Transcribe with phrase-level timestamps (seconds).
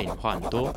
[0.00, 0.72] 陪你话很多。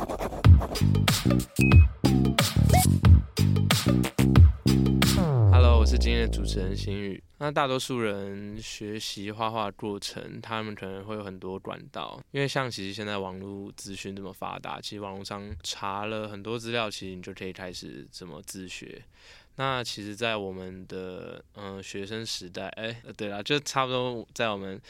[5.49, 7.23] Hello，我是今天的主持人新宇。
[7.37, 19.01] 那大多数人学习画画过程，他们可能会有很多管道，因为像其实现在网络资讯这么发达，其实网络上查了很多资料，其实你就可以开始怎么自学。
[19.55, 24.81] 那其实，在我们的嗯、学生时代，哎、呃对啦，就差不多在我们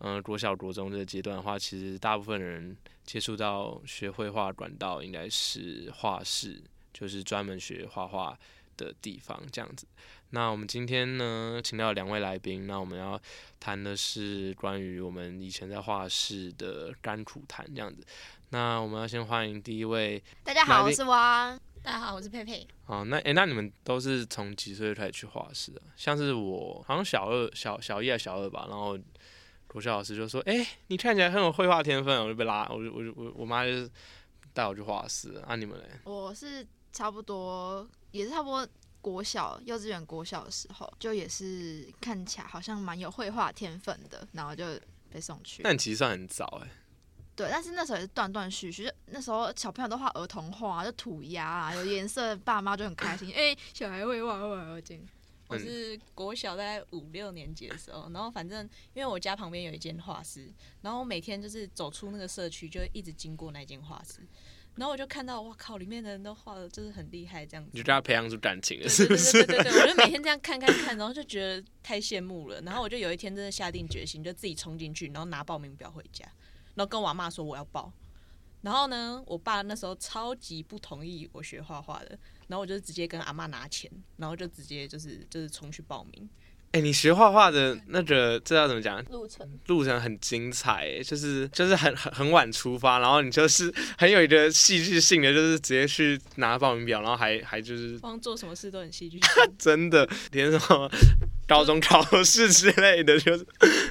[0.00, 6.60] 嗯、国小、国中这个阶段的话，其实大部分人接触到学绘画管道应该是画室，
[6.92, 8.38] 就是专门学画画
[8.76, 9.86] 的地方这样子。
[10.32, 13.20] 那我们今天呢，请到两位来宾，那我们要
[13.58, 18.04] 谈的是关于我们以前在画室的甘苦谈这样子。
[18.50, 21.58] 那我们要先欢迎第一位大家好，我是汪。
[21.82, 22.66] 大家好，我是佩佩。
[22.86, 25.80] 哦，那诶、那你们都是从几岁开始去画室的？
[25.96, 28.98] 像是我好像小二、小小一还小二吧，然后
[29.66, 33.90] 国小老师就说：“诶、你看起来很有绘画天分。”我就被拉，我就我就我我妈就是
[34.52, 35.42] 带我去画室了。
[35.42, 35.86] 啊，你们嘞？
[36.04, 38.68] 我是差不多，也是差不多
[39.00, 44.64] 国小、幼稚园、国小的时候，就也是看起来好像蛮有绘画天分的，然后就
[45.10, 45.62] 被送去。
[45.62, 46.68] 那你其实算很早诶、
[47.40, 53.32] 对，但是那时候也是断断续续，就那时候小朋友都画儿童画，就涂鸦啊，有颜色，爸妈就很开心。
[53.34, 55.02] 哎、小孩会画画，这样。
[55.48, 60.48] 我是国小大概五六年级的时候，然后反正因为我家旁边有一间画室，
[60.82, 64.20] 然后我每天就是走出那个社区，就一直经过那间画室，
[64.76, 67.70] 然后我就看到哇靠，里面的人都画的就是很厉害这样子。
[67.72, 69.46] 你就跟他培养出感情了，对是不对对？
[69.46, 72.60] 对对对，我就每天这样看看看，然后就觉得太羡慕了。
[72.60, 76.24] 然后我就有一天真的下定决心，就自己冲进去，然后拿报名表回家，
[76.74, 77.92] 然后跟我阿妈说我要报。
[78.62, 82.10] 然后呢，我爸那时候超级不同意我学画画的，
[82.48, 86.28] 然后我就直接跟阿妈拿钱，然后就直接就是就是冲去报名。
[86.72, 89.02] 哎、你学画画的那个这要怎么讲？
[89.06, 100.88] 路程路程很精彩、欸，就是就是很很很晚出发，然后你就是很有一个戏剧性的，就是直接去拿报名表，然后还还就是光做什么事都很戏剧性， 真的连什么
[101.48, 103.44] 高中考试之类的，就是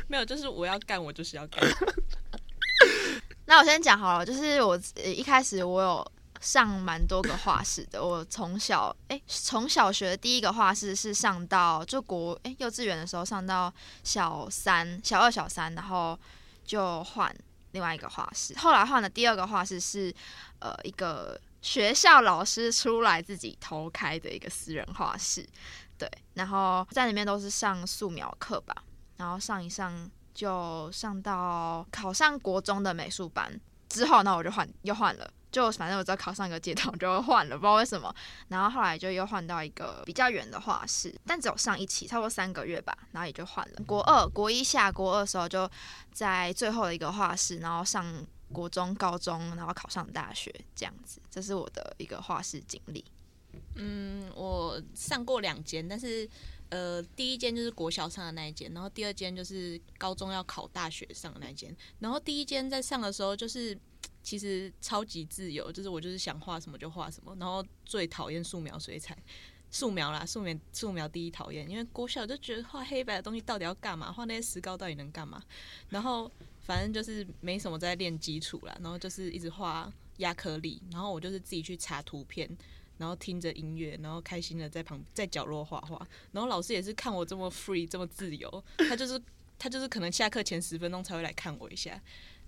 [0.08, 1.62] 没有，就是我要干，我就是要干。
[3.50, 8.00] 那我先讲好了，就是我一开始我有上蛮多个画室的。
[8.00, 13.74] 我从小哎，从小学第一个画室是上到就国哎幼稚园的时候上到
[14.04, 16.18] 小三、小二、小三，然后
[16.64, 17.36] 就换
[17.72, 18.56] 另外一个画室。
[18.60, 20.14] 后来换的第二个画室是
[20.60, 25.44] 呃一个学校老师出来自己偷开的一个私人画室，
[25.98, 28.76] 对，然后在里面都是上素描课吧，
[29.18, 30.08] 然后上一上。
[30.34, 33.60] 就上到考上国中的美术班
[33.90, 38.14] 之后，那我就换又换了，就反正我只要考上一个阶段我就换了，不知道为什么。
[38.48, 43.84] 然后后来就又换到一个比较远的画室，但只有上一期，差不多三个月吧，然后也就换了。
[43.86, 45.70] 国二、国一下国二的时候就
[46.12, 48.06] 在最后的一个画室，然后上
[48.54, 53.04] 国中、高中，然后考上大学这样子，这是我的一个画室经历。
[53.76, 56.30] 嗯，我上过两间，但是
[56.70, 61.76] 呃，第一间就是国小上的那一间，然后第二间就是高中要考大学上的那一间。
[62.00, 63.78] 然后第一间在上的时候，就是
[64.24, 69.18] 其实超级自由，就是我就是想画什么就画什么，然后最讨厌素描、水彩。
[69.72, 74.12] 素描啦，素描素描第一讨厌，因为国小就觉得画黑白的东西到底要干嘛？
[74.12, 75.44] 画那些石膏到底能干嘛？
[75.90, 76.32] 然后
[76.64, 82.50] 反正就是没什么在练基础啦，然后就是一直画亚克力，然后我就是自己去查图片，
[83.00, 86.08] 然后听着音乐，然后开心的在旁在角落画画。
[86.32, 89.20] 然后老师也是看我这么 free 这么自由，他就是
[89.58, 92.00] 他就是可能下课前十分钟才会来看我一下，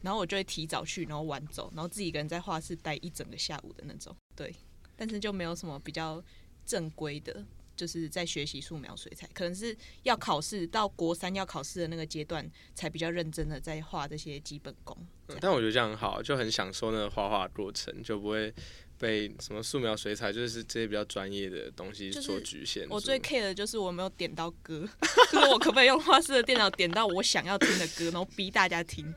[0.01, 4.15] 然后我就会提早去，然后晚走，然后自己一个人在画室待一整个下午的那种。
[4.35, 4.53] 对，
[4.95, 6.23] 但是就没有什么比较
[6.65, 7.43] 正规的。
[7.73, 14.95] 就是在学习素描、水彩，可能是要考试到国三要考试的那个阶段，才比较认真的在画这些基本功。
[15.27, 18.53] 这样但我觉得这样很好，就很享受那个画画过程，就不会
[19.01, 22.85] 被什么素描、水彩，就是这些比较专业的东西就是所局限。
[22.87, 24.87] 我最 care 的就是我没有点到歌，
[25.33, 29.11] 就是我可不可以用画室的电脑点到我想要听的歌，然后逼大家听。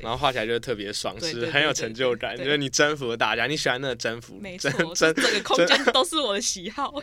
[0.00, 6.94] 然后画起来就特别爽，是很有成就感，对就是你征服了大家，你喜欢那个征服，征没错， 整个空间都是我的喜好。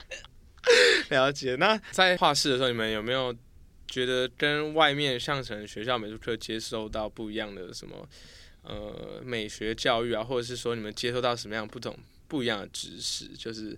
[1.08, 1.56] 了解。
[1.56, 3.34] 那在画室的时候，你们有没有
[3.86, 8.06] 觉得跟外面像成学校美术课接受到不一样的什么
[8.68, 11.96] 呃美学教育啊，或者是说你们接收到什么样不同
[12.28, 13.28] 不一样的知识？
[13.28, 13.76] 就是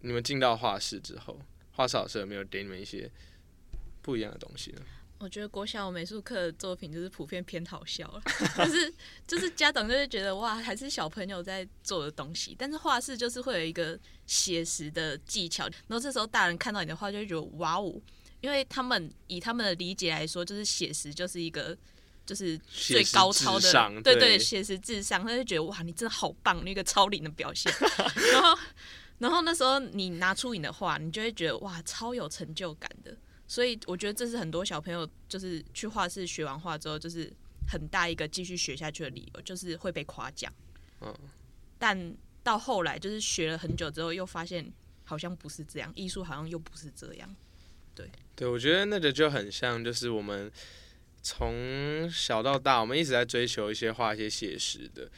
[0.00, 1.38] 你们进到画室之后，
[1.72, 3.10] 画室老师有没有给你们一些
[4.00, 4.80] 不一样的东西呢？
[5.18, 8.20] 我觉得国小美术课的作品就是普遍偏好笑了，
[8.56, 8.92] 就 是
[9.24, 13.96] 就是家长就会觉得哇，还是小朋友在做的东西，但是画室就是会有一个
[14.26, 17.94] 写实的技巧，然后这时候大人看到你的画就会觉得哇哦，
[18.40, 21.78] 因为他们以他们的理解来说，就是写实就是一个
[22.24, 27.72] 就是最高超的，对对写实智商，他就觉得哇，你真的好棒，那个超龄的表现。
[28.32, 28.58] 然后，
[29.18, 33.16] 然后那时候你拿出你的画，你就会觉得哇，超有成就感的。
[33.48, 37.30] 所以我觉得这是很多小朋友就是去画室学完画之后，就是
[37.68, 40.50] 很大一个继续学下去的理由，就是会被夸奖。
[41.00, 41.14] 嗯，
[41.78, 44.72] 但到后来就是学了很久之后，又发现
[45.04, 47.36] 好像不是这样，艺术好像又不是这样。
[47.94, 50.50] 对对，我觉得那个就很像，就是我们
[51.22, 55.08] 从小到大，我们一直在追求一些画一些写实的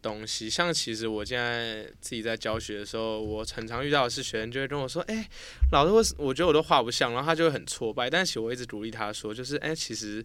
[0.00, 0.48] 东西。
[0.48, 5.28] 像其实我现在自己在教学的时候，我很常遇到的是学生就会跟我说：“哎、
[5.72, 8.08] 老师，我我觉得我都画不像。”然后他就会很挫败。
[8.08, 10.24] 但其实我一直鼓励他说：“就是哎、其实，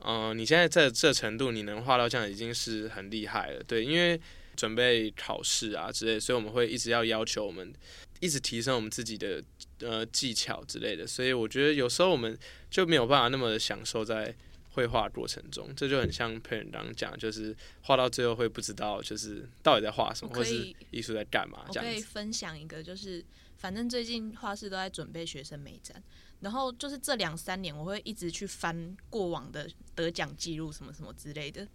[0.00, 3.62] 嗯、你现在这这程度，你能画到这样已经是很厉害了。
[3.64, 4.18] 对，因为
[4.56, 7.72] 准备考试啊之类，所以我们会一直要要求我们
[8.20, 9.42] 一直提升我们自己的
[9.80, 12.38] 呃技巧之类的，所以我觉得有时候我们
[12.70, 14.34] 就没有办法那么享受在
[14.70, 22.00] 绘画过程中，这就很像佩仁刚刚讲，就是画到最后会不知道就是到底在画什么，或是艺术在干嘛我可以。
[22.00, 23.24] 分享一个，就是
[23.56, 26.02] 反正最近画室都在准备学生美展，
[26.40, 31.66] 然后就是这两三年，我会一直去翻过往的得奖记录什么什么之类的，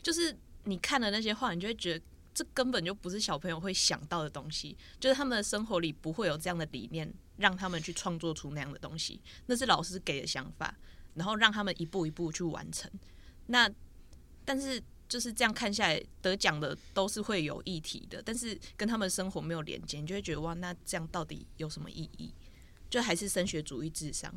[0.00, 2.04] 就是你看了那些画，你就会觉得。
[2.34, 9.20] 这根本就不是小朋友会想到的东西，就是他们的生活里不会有这样的理念，让他们去创作出那样的东西。
[9.46, 10.74] 那是老师给的想法，
[11.14, 12.90] 然后让他们一步一步去完成。
[13.46, 13.70] 那
[14.44, 22.32] 但是就是这样看下来，得奖的都是会有议题的，但是跟他们生活没有连接，你就会觉得哇，那这样到底有什么意义？
[22.88, 24.32] 就还是升学主义至上。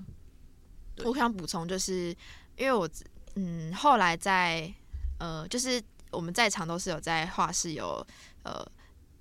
[1.03, 2.09] 我想补充，就是
[2.57, 2.89] 因为我
[3.35, 4.73] 嗯后来在
[5.17, 5.81] 呃，就是
[6.15, 8.05] 我们在场都是有在画室有
[8.43, 8.65] 呃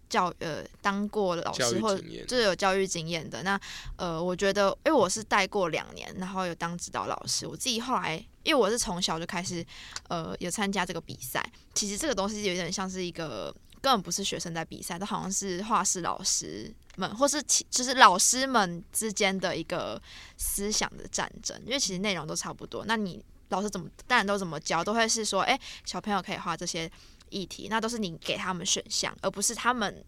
[0.08, 3.43] 教呃当过老师或经验就是有教育经验的。
[3.43, 3.61] 那
[3.96, 9.64] 呃，我觉得因为我是带过两年，然后有当指导老师，我自己后来因为我是从小就开始
[10.08, 11.44] 呃有参加这个比赛，
[11.75, 13.55] 其实这个东西有点像是一个。
[13.85, 20.00] 根本不是学生在比赛，都好像是画室老师们，或是其就是老师们之间的一个
[20.38, 22.87] 思想的战争，因为其实内容都差不多。
[22.87, 23.23] 那你
[23.55, 26.91] 老师怎么当然都怎么教，都会是说，哎、小朋友可以画这些
[27.31, 30.05] 议题，那都是你给他们选项，而不是他们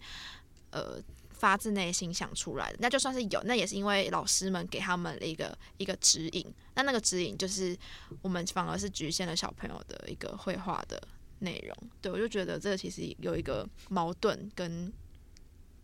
[0.70, 1.00] 呃
[1.31, 2.78] 发自内心想出来的。
[2.81, 6.44] 那就算是有，那也是因为老师们给他们的一个一个指引。
[6.75, 7.76] 那那个指引就是
[8.22, 11.00] 我们反而是局限了小朋友的一个绘画的
[11.40, 11.90] 内容。
[12.00, 14.93] 对我就觉得这个其实有一个矛盾跟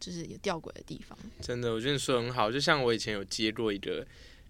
[0.01, 1.17] 就是有吊诡的地方。
[1.41, 2.51] 真的，我觉得你说的很好。
[2.51, 4.07] 就像我以前有接过一个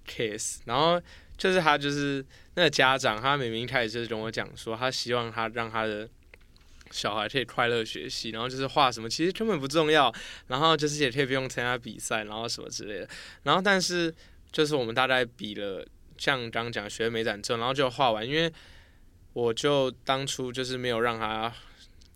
[0.07, 1.01] case，然后
[1.37, 2.25] 就是他就是
[2.55, 6.09] 那个家长，他明明一开始就是跟我讲说，他希望他让他的
[6.91, 10.13] 小孩可以快乐学习，然后就是画什么其实根本不重要，
[10.49, 13.09] 然后就是也可以不用参加比赛，然后什么之类的。
[13.43, 14.15] 然后但是
[14.53, 15.87] 就是我们大概比了，
[16.19, 18.53] 像刚讲学美展之后，然后就画完，因为
[19.33, 21.53] 我就当初就是没有让他。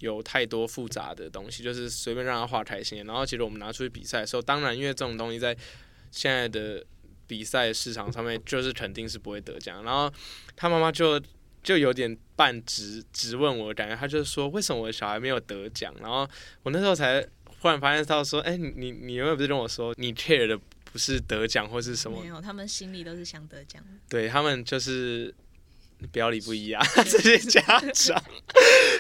[0.01, 3.03] 有太多复杂的东西，就是随便让他画开心。
[3.07, 5.57] 然后其实我们拿出去比赛的时候，当然因为这种东西在
[6.11, 6.85] 现在的
[7.27, 9.83] 比赛市场上面，就是肯定是不会得奖。
[9.85, 10.13] 然后
[10.55, 11.21] 他妈妈就
[11.63, 15.95] 就有点半直直问我感觉，他就说为什么我的小孩没有得奖？
[16.01, 16.29] 然后
[16.63, 17.27] 我那时候才
[17.61, 20.59] 忽然发现到说，哎、你你你原本不是跟我说你 care 的
[20.93, 22.29] 不是得奖或是什么没？
[22.29, 23.83] 有，他们心里都是想得奖。
[24.09, 25.35] 对他们就是
[26.13, 27.61] 表里不一啊， 这些家
[27.93, 28.23] 长，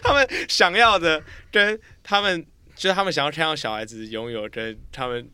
[0.03, 1.23] 他们想要的
[1.53, 5.31] 跟他们就是他们想要看到小孩子拥有跟他们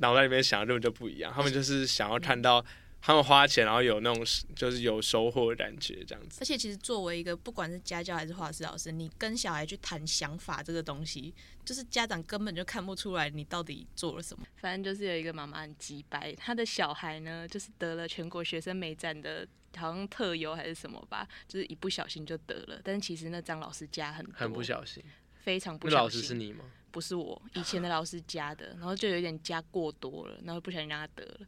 [0.00, 2.62] 脑袋里面想的根本就不一样，他们就是想要看到
[3.00, 4.22] 他们花钱然后有那种
[4.54, 6.38] 就是有收获的感觉这样子。
[6.42, 11.32] 而且其实作为一个不管是家教还是画室老师，你跟小孩去谈想法这个东西，
[11.64, 14.44] 就是家长根本就看不出来你到底做了什么。
[14.56, 22.80] 反正就是有一个妈妈很鸡掰，她的小孩呢就是得了全国学生美展的，好像特优还是什么吧，就是一不小心就得了。
[22.84, 25.02] 但是其实那张老师家很，很不小心，
[25.42, 26.08] 非常不小心那老。
[26.10, 26.64] 师是你吗？
[26.90, 31.40] 不是我以前的老师加的，然后就有点加过多了，然后不小心让他得了。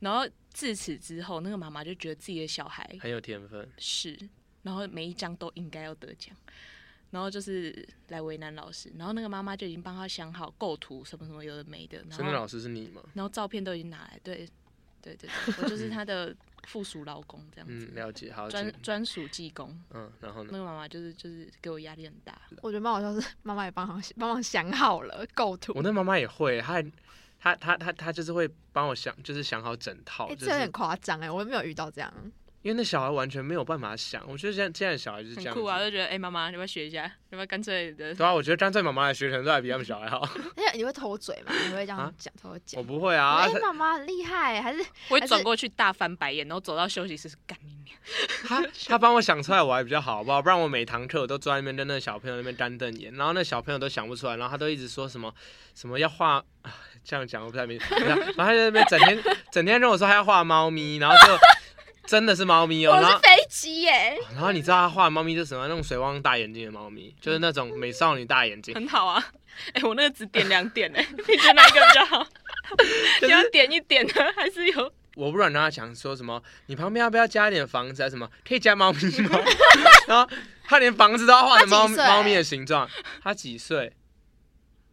[0.00, 4.18] 然后自此之后，那个妈妈就觉得自己的小孩很有天分，是，
[4.62, 6.36] 然后每一张都应该要得奖，
[7.10, 13.02] 然后就是来为难老师，然后那个妈妈就已经帮他想好构图什么什么有的没的，然后那老师是你吗？
[13.14, 14.48] 然后照片都已经拿来，对
[15.02, 16.34] 对对对，我就是 他的
[16.66, 19.78] 附属劳工这样子，嗯，了解，好，专专属技工。
[19.92, 20.50] 嗯，然后呢？
[20.52, 25.82] 那个妈妈就是就是给我压力很大，我觉得蛮好笑，是妈妈也帮忙帮忙想好了 构图我。
[25.82, 26.82] 那妈妈也会，她
[27.38, 32.12] 她她她她就是会帮我想，就是想好整套，哎、就这有点夸张哎，我没有遇到这样。
[32.62, 34.22] 因为那小孩完全没有办法想。
[34.28, 37.02] 我觉得现在现在的小孩就是这样子，很酷啊，就觉得哎，妈妈，你要不要学一下？
[37.30, 38.14] 要不要干脆的？
[38.14, 40.20] 对啊，我觉得干脆妈妈来学，可能都还比他们小孩好。
[40.56, 41.52] 而且你会偷嘴吗？
[41.66, 42.84] 你会这样啊讲，偷我讲？
[42.84, 47.96] 不会啊，哎，他妈妈很厉害，还是我会转过去大翻白眼，然后走到休息室干你娘！
[48.46, 50.42] 他他帮我想出来，我还比较好，好不好？
[50.42, 55.32] 不然我每堂课我都坐在那边跟那个小朋友那边干瞪眼，然后那小朋友都想不出来，然后他都一直说什么
[55.74, 61.32] 什么要画，啊这样讲我不太明白，然后他就在那边整天整天跟我说他要画猫咪，然后就
[62.10, 64.18] 真的是猫咪哦，我是飞机耶？
[64.34, 65.62] 然后你知道他画的猫咪是什么？
[65.68, 69.24] 那种水汪大眼睛的猫咪，就是那种美少女大眼睛，很好啊。
[69.74, 72.26] 哎、我那个只点两点哎、 你觉得哪一个比较好？
[73.22, 74.92] 你要点一点呢，还是有？
[75.14, 78.10] 我不然跟他讲说什么，你旁边要不要加一点房子啊？
[78.10, 78.98] 什么可以加猫咪
[79.30, 79.38] 吗？
[80.08, 80.28] 然后
[80.64, 82.90] 他连房子都要画成猫猫咪的形状。
[83.22, 83.92] 他几岁？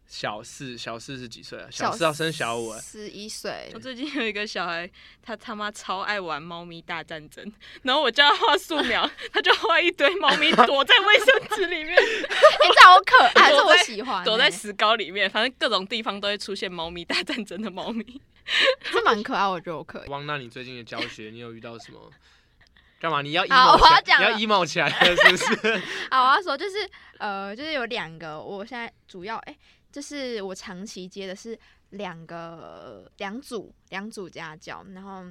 [0.08, 1.68] 小四，小四是几岁啊？
[1.70, 3.78] 小四要升小五哎、十一岁我。
[3.78, 4.90] 最近有一个小孩，
[5.22, 7.44] 他他妈超爱玩猫咪大战争，
[7.82, 14.24] 然后我叫他画素描，他就画一堆猫咪躲在卫生纸里面， 哎，这好可爱，这我躲在喜欢欸。
[14.24, 18.20] 躲在石膏里面，反正各种地方都会出现猫咪大战争的猫咪。
[18.90, 20.08] 这蛮可爱，我觉得我可以。
[20.08, 22.10] 汪，那你最近的教学，你有遇到什么？
[22.98, 23.20] 干嘛？
[23.20, 23.86] 你要好 emo 起来？
[23.90, 25.82] 我要讲你要 emo 起来了是不是？
[26.08, 26.88] 啊，我要说就是
[27.18, 29.56] 呃，就是有两个，我现在主要哎、
[29.90, 31.58] 就是我长期接的是
[31.90, 35.24] 两个两组两组家教，然后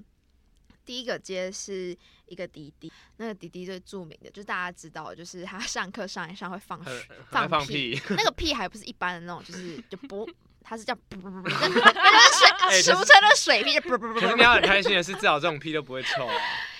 [0.85, 1.97] 第一个接的是
[2.27, 8.01] 一个弟弟，那个弟弟最著名的，就是大家知道，就是他 上课上一上会放很屁放屁屁。
[8.09, 10.29] 那个屁还不是一般的那种，就是就不。
[10.69, 16.35] 他是叫不不不不，那那就是水，俗称的水屁，就不不不不不可是你要很开心的是，至少这种屁都不会臭啊。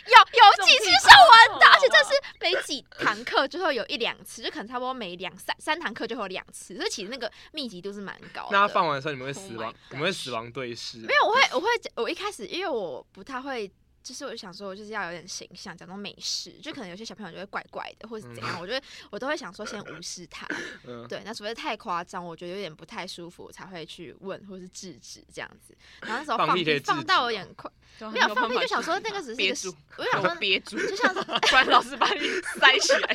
[0.07, 2.09] 有有几次上完的，而且这是
[2.39, 8.49] 每几堂课就会有一两次，就可能差不多每两三三堂课就会有两次，所以其实那个密集度是蛮高的。
[8.51, 10.97] 那他放完的时候，你们会死 Oh 亡你们会死亡对视。
[10.99, 13.71] 没有，我会我会我一开始因为我不太会。
[14.07, 20.47] 就是我就想说，我就是要有点形象，讲到没事，就可能有些小朋友就会怪怪的，或者是怎样，我觉得我都会想说先无视他，
[20.85, 25.75] 嗯， 对，那除非太夸张，我觉得有点不太舒服，我才会去问或是制止这样子。
[26.01, 32.21] 然后那时候放放屁放到有点快，没没有放屁就想说那个只是憋住，我就想 说憋住，就像是 不然老师把你
[32.61, 33.13] 塞起来。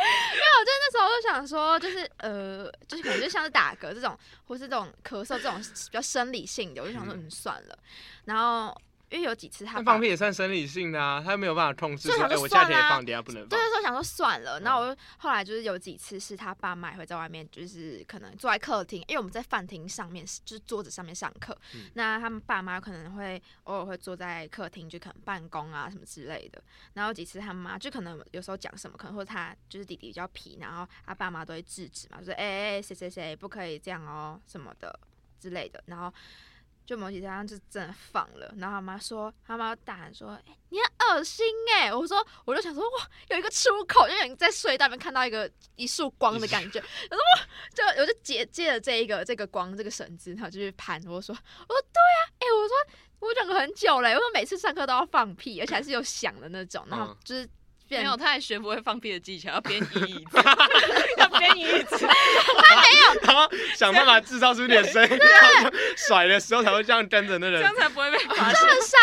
[0.00, 7.78] 那时候就想说，就是呃，就是可能就像是打嗝这种，或是这种咳嗽这种比较生理性的，我就想说，嗯，算了。
[8.24, 8.74] 然后
[9.10, 26.62] 因为有几次他放屁也算生理性的啊，他又没有办法控制说，哎，所以我夏天也放，等下不能放就是说想说算了，嗯然后我就后来就是有几次是他爸妈也会在外面，就是可能坐在客厅，因为我们在饭厅上面，就是桌子上面上课，嗯那他们爸妈可能会偶尔会坐在客厅，就可能办公啊什么之类的。
[26.92, 35.00] 然后几次他妈就可能有时候讲什么，可能或者他就是弟弟比较皮，然后他爸妈都会制止嘛，就说哎哎哎谁谁谁不可以这样哦什么的
[35.40, 36.12] 之类的，然后。
[36.88, 41.44] 就某几天就真的放了，然后他妈说，他妈大喊说：“哎、你很恶心
[41.76, 57.16] 哎、我说，我就想说，哇，有一个出口，就有人在隧道里面看到一个一束光的感觉，我说哇，就我就接接着这一个这个光这个绳子，然后就去攀，我说，我说对啊，哎、我说我讲了很久嘞，我说每次上课都要放屁，而且还是有响的那种，然后嗯。
[57.22, 57.46] 就是
[57.88, 60.38] 没有，他还学不会放屁的技巧，要编移椅子，
[61.18, 62.06] 要编移椅子。
[63.22, 67.74] 然后想办法制造出一点声音，然后就甩的时候才会这样跟着那人这样。
[67.76, 68.68] 才不会被发现。
[68.68, 68.96] 很傻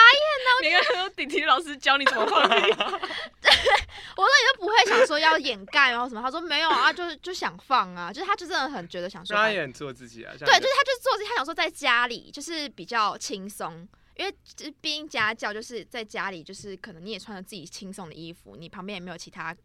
[0.62, 2.56] 你看，说弟弟老师教你怎么放屁
[4.15, 6.22] 我说你都不会想说要掩盖然后什么？
[6.22, 10.32] 他说没有啊，就是就想放啊，就是他就真的很觉得想说那他也很做自己啊。
[10.38, 19.55] 这对，就是他就是做自己，他想说在家里就是比较轻松，因为就是毕竟家教就是在家里，就是可能你也穿着自己轻松的衣服，你旁边也没有其他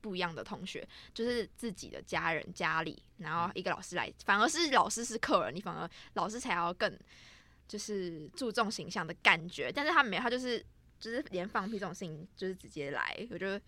[0.00, 6.96] 不一样的同学，就是自己的家人家里，然后一个老师来，反而是老师是客人，你反而老师才要更
[7.66, 10.64] 就是注重形象的感觉，但是他没有，他就是
[11.00, 13.60] 就是连放屁这种事情就是直接来，我觉得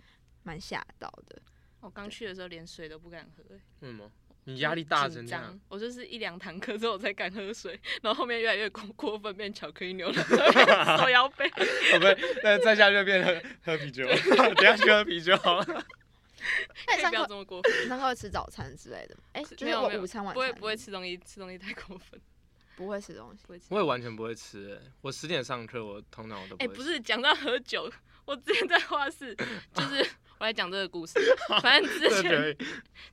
[0.45, 1.43] 蛮吓到的。
[1.81, 4.11] 我刚去的时候连水都不敢喝、欸为什么？
[4.49, 10.23] 你压力大成紧这样，，我就是一两堂课之后我才敢喝水，然后后面越来越过过分，变巧克力牛奶，
[10.97, 11.47] 手摇杯。
[11.51, 12.19] 会不会？
[12.43, 15.65] 那再下就变喝喝啤酒，等下去喝啤酒好了。
[15.65, 15.83] 不要
[16.87, 19.23] 那你上课这么过分，你上课会吃早餐之类的吗？
[19.33, 22.19] 哎、就是午餐晚餐不会不会吃东西，吃东西太过分，
[22.75, 23.43] 不会吃东西。
[23.47, 23.67] 不会吃。
[23.69, 26.81] 我也完全不会吃、欸，我十点上课，我通常我都不哎、会吃。
[26.81, 27.93] 不是讲到喝酒，
[28.25, 29.37] 我之前在画室，
[29.75, 30.07] 就是
[30.39, 31.19] 我来讲这个故事。
[31.61, 32.57] 反正之前，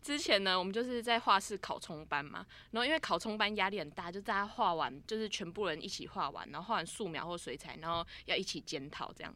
[0.01, 9.35] 之前呢，我们就是在画室考冲班嘛，然后因为考冲班压力很大，就大家画完，就是全部人一起画完，然后画完素描或水彩，然后要一起检讨这样。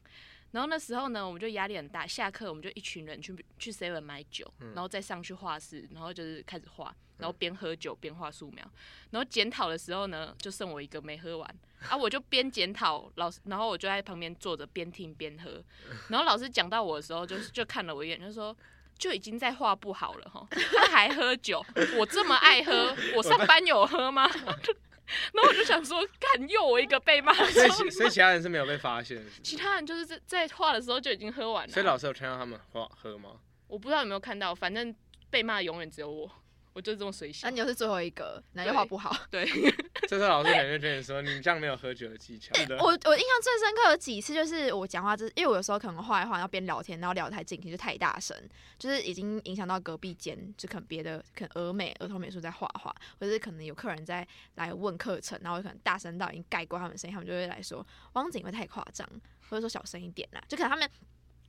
[0.51, 8.65] 然后那时候呢，我们就压力很大，下课我们就一群人去去 seven 买酒，然后再上去画室，然后就是开始画，然后边喝酒边画素描。
[9.11, 11.55] 然后检讨的时候呢，就剩我一个没喝完
[11.87, 15.63] 啊，我就边检讨老师，然后我就在旁边坐着边听边喝。
[16.09, 18.55] 然后老师讲到我的时候，就是就看了我一眼，就说。
[18.97, 20.45] 就已经在画不好了哈，
[20.75, 21.65] 他还喝酒，
[21.97, 24.27] 我这么爱喝，我上班有喝吗？
[25.31, 31.71] 然后我就想说，干又我一个被骂，所以其 所以其他人是没有被发现，其他人就是在在画的时候就已经喝完了。
[31.71, 33.39] 所以老师有看到他们画喝吗？
[33.69, 34.93] 我不知道有没有看到，反正
[35.29, 36.29] 被骂永远只有我，
[36.73, 37.59] 我就这么随那性你。
[37.59, 39.15] 又是最后一个，那就画不好。
[39.29, 39.45] 对，
[40.07, 42.51] 这时候老师可能就跟你说，你这样没有喝酒的技巧。
[42.79, 48.37] 我我印象最深刻有几次就是我讲话，就是因为我有时候可能画一画，然后边聊天，然后聊得太尽兴，就太大声，
[48.77, 59.07] 就是已经影响到隔壁间，就可能别的可能俄美儿童美术在画画，或者是可能有客人在来问课程，然后可能大声到已经盖过他们的声音，他们就会来说汪景会太夸张，
[59.49, 60.89] 或者说小声一点啦，就可能他们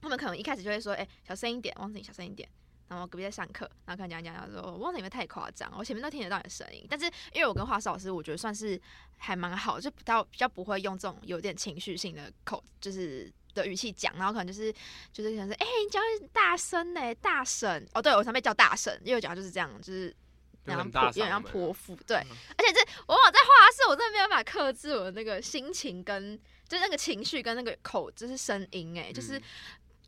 [0.01, 2.49] 他们可能一开始就会说，哎、小声一点，汪景小声一点。
[2.91, 6.85] 然后隔壁在上课，然后可能讲讲讲说，我忘了有没有太夸张，我前面都听得到你的声音。
[6.91, 8.79] 但是因为我跟画室老师，我觉得算是
[9.17, 14.73] 还蛮好，就比较比较不会用这种有点情绪性的口，就是的语气讲，然后可能就是
[15.13, 20.15] 就是可能是哎、你讲大声呢、大婶哦，对我常被叫大婶，因为我讲话就是这样，就是。
[20.63, 29.43] 然后大嗓有点像门泼妇，对，嗯而且这我往往在画室，我真的没有办法克制我的那个心情跟就是那个情绪跟那个口，就是声音、哎、就是嗯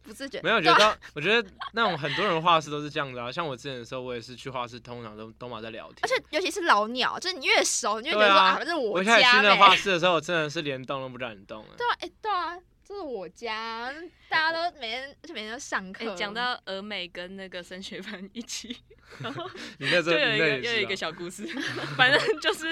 [0.02, 0.40] 不自觉。
[0.42, 3.30] 没有，觉得 我觉得那种很多人画室都是这样子啊。
[3.30, 5.98] 像我之前的时候，我也是去画室，通常都都嘛在聊天。
[6.02, 9.56] 而且尤其是老鸟，就是你越熟，你就觉得说啊啊，这是我我一开始去那。
[9.56, 11.74] 画室的时候，我真的是连动都不让你动了。
[11.76, 13.92] 对啊，哎、对啊，这是我家，
[14.28, 16.14] 大家都每天就每天都上哎、课。
[16.14, 18.76] 讲到俄美跟那个升学班一起，
[19.20, 19.48] 然后
[19.78, 21.46] 你那时候就有一个又有一个小故事，
[21.96, 22.66] 反正就是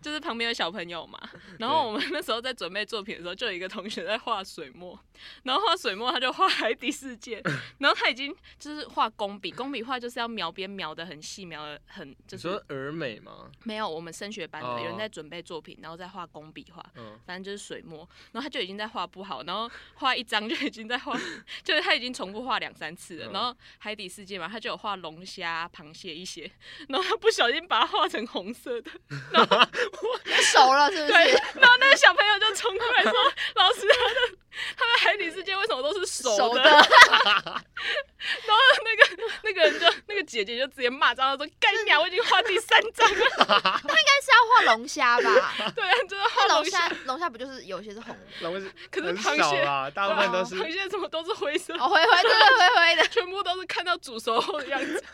[0.00, 1.18] 就是旁边有小朋友嘛，
[1.58, 4.98] 然后我们那时候在准备作品的时候，就有一个同学在画水墨，
[5.42, 7.42] 然后画水墨他就画海底世界，
[7.78, 13.50] 然后他已经就是画工笔，工笔画就是要描边描的很细，描的很就你是说儿美吗？
[13.64, 21.18] 没有我们升学班的、哦有人在准备作品，然后在画工笔画，嗯，反正就是水墨，然后他就已经在画不好，然后画一张就已经在画，
[21.64, 23.26] 就是他已经重复画两三次了。
[23.26, 26.50] 嗯然后海底世界嘛，他就有画龙虾、螃蟹一些，
[26.88, 28.90] 然后他不小心把它画成红色的，
[29.32, 29.58] 然后
[30.52, 31.36] 熟了，是不对，是？
[31.58, 33.12] 然后那个小朋友就冲过来说
[33.56, 34.38] ：“老师，他的
[34.76, 42.00] 他们海底世界为什么都是熟的？”熟的 然后那个那个人就那个姐姐就直接骂脏了说：“干你娘！
[42.00, 43.26] 我已经画第三张了。
[43.36, 48.20] 他应该是要画龙虾吧？”对啊，就是画龙龙虾虾，，龙虾不就是有些是红的？
[48.40, 49.62] 龙是可是螃蟹
[49.94, 51.74] 大部分都是螃蟹怎么都是灰色？
[51.74, 53.06] 哦，灰灰对对灰灰的。
[53.08, 55.04] 全部都是看到煮熟后的样子，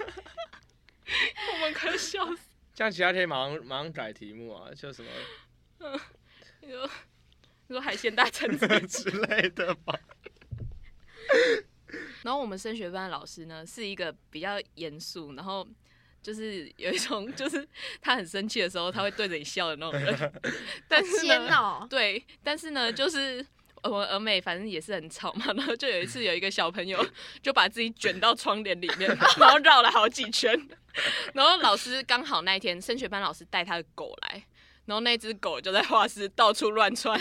[1.52, 2.38] 我们快笑死。
[2.74, 5.10] 这样，其他可以马上马上改题目啊，就什么
[6.60, 6.88] 你说
[7.70, 8.50] 你说海鲜大餐
[8.88, 9.98] 之类的吧。
[12.22, 15.64] 然后我们升学班的老师呢，是一个比较严肃，然后
[16.20, 17.64] 就是有一种就是
[18.00, 20.32] 他很生气的时候，他会对着你笑的那种人。
[20.88, 23.46] 但是煎呢，哦，对，但是呢，就是
[23.84, 27.06] 我们俄美反正也是很吵嘛，然后就有一次有一个小朋友
[27.40, 30.60] 就把自己卷到窗帘里面，然后绕了好几圈，
[31.34, 34.44] 然后老师刚好那一天升学班老师带他的狗来。
[34.90, 37.16] 然后那只狗就在画室到处乱窜，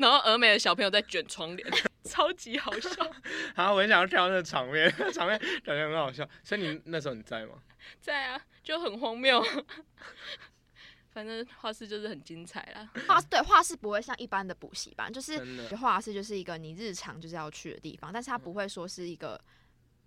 [0.00, 2.90] 然后俄美的小朋友在卷窗帘， 超级好笑。
[3.54, 6.28] 好，我很想要看到那个场面，那 场面感觉很好笑。
[6.42, 7.54] 所以你那时候你在吗？
[8.00, 9.40] 在啊，就很荒谬。
[11.12, 12.90] 反正画室就是很精彩啦。
[13.06, 15.38] 画对画室不会像一般的补习班，就是
[15.76, 19.40] 画室就是一个你日常就是要去的地方，但是它不会说是一个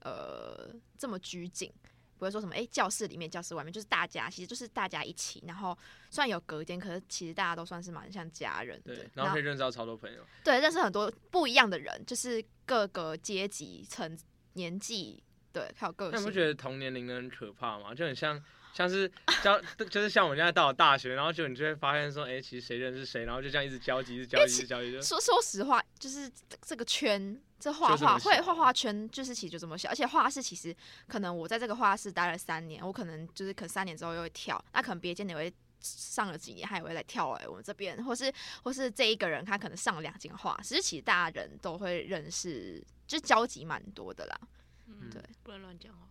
[0.02, 1.72] 呃这么拘谨。
[2.18, 5.44] 不会说什么，哎、教室里面、教室外面，就是大家，其实就是大家一起。
[5.46, 5.78] 然后
[6.10, 8.96] 虽然有隔间，可是其实大家都算是蛮像家人的。
[8.96, 10.26] 对，然后可以认识到超多朋友。
[10.44, 14.18] 对，认识很多不一样的人，就是各个阶级、层、
[14.54, 16.12] 年纪，对，还有个性。
[16.14, 17.94] 那你不觉得同年龄的很可怕吗？
[17.94, 18.42] 就很像，
[18.74, 19.12] 像是
[19.44, 30.76] 交， 就是像我们现在到了大学，然后就你就会发现说，哎、其实谁认识谁，然后就这样一直交集，一直交集，一直交集，就说说实话，就是这这个圈，这画画会画画圈，就是其实就这么小，而且画室其实
[31.08, 35.52] 可能我在这个画室待了三年，我可能就是可能三年之后又会跳，那可能别间也会
[35.82, 44.40] 上了几年，他也会来跳来我们这边，或是或是这一个人他可能上了两间画其实，其实大家人都会认识，就交集蛮多的啦。
[44.86, 46.05] 嗯对，不能乱讲话。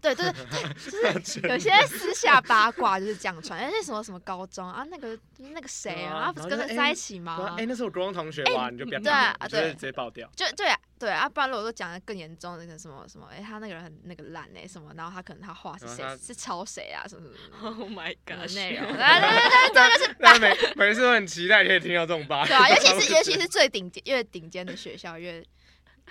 [0.00, 0.90] 对对对，就
[1.24, 7.56] 是 有些私下八卦就是这样传，而且什么什么高中啊，那个那个谁啊啊，他不是跟他在一起吗？
[7.58, 10.30] 哎、那是我高中同学哇，你就不要对啊你就会对直接爆掉。
[10.36, 17.28] 就对啊，对啊，不然如果说讲的更严重，那个什么什么，哎、他那个人很那个烂哎、什么，然后他可能他画是谁是抄谁啊，什么什
[17.60, 18.48] 么 Oh my god！
[18.54, 22.46] 内容，对对对对，这就是那每每次都很期待可以听到这种八卦。
[22.46, 25.44] 对啊，尤其是尤其是最顶尖越顶尖的学校越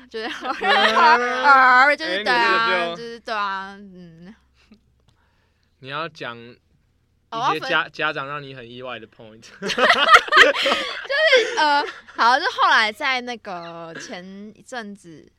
[0.09, 0.27] 就是
[1.97, 4.33] 就是对啊，就就是对啊，嗯，
[5.79, 6.55] 你要讲一
[7.53, 9.81] 些家家长让你很意外的 point 就是。
[11.57, 11.83] 呃，
[12.15, 14.23] 好，就后来在那个前
[14.55, 15.29] 一阵子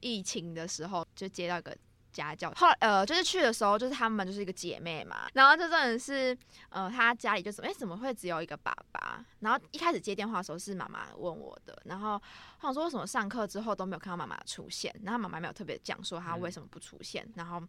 [0.00, 1.76] 疫情的时候，就接到一个
[2.14, 6.36] 家教，后来呃，就是去的时候，就是他们就是一个姐妹嘛，然后这真的是
[6.70, 9.22] 呃，她家里就怎么哎、怎么会只有一个爸爸？
[9.40, 17.60] 然后一开始接电话的时候是妈妈问我的，然后我想说为什么上课之后都没有看到妈妈出现，然后妈妈没有特别讲说她为什么不出现，然后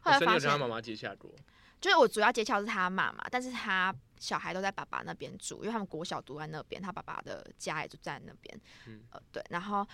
[0.00, 1.34] 后来发现妈妈接洽过，
[1.80, 8.60] 就是我主要接洽是他妈妈，但是他小孩都在爸爸那边住，因为他们国小读在那边，他爸爸的家也就在那边。
[8.86, 9.86] 嗯呃，对，然后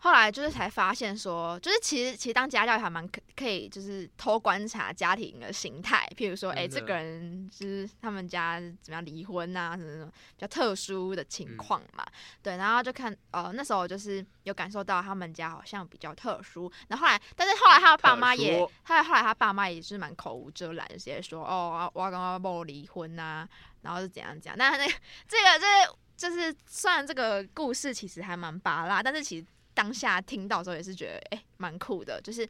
[0.00, 12.06] 后来就是才发现说，就是其实其实当家教还蛮可可以，就是偷观察家庭的形态，譬如说，哎、这个人就是他们家怎么样离婚啊，什么什么比较特殊的情况嘛。
[12.42, 23.48] 对，然后就看呃那时候就是有感受到他们家好像比较特殊，然后后来，但是后来他的爸妈也特殊，他后来他爸妈也是蛮口无遮拦，就直接说哦，我要跟我爸离婚呐、
[23.82, 24.56] 然后是怎样怎样。
[24.56, 24.92] 那那个
[25.26, 29.46] 这个这个就是虽然这个故事其实还蛮拔辣，但是其实
[29.78, 32.48] 当下听到的时候也是觉得哎蛮、酷的，就是